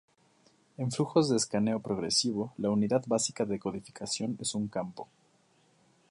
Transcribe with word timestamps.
En 0.79 0.89
flujos 0.89 1.29
de 1.29 1.37
escaneo 1.37 1.79
progresivo, 1.79 2.53
la 2.57 2.71
unidad 2.71 3.03
básica 3.05 3.45
de 3.45 3.59
codificación 3.59 4.35
es 4.41 4.55
un 4.55 4.67
campo. 4.67 5.07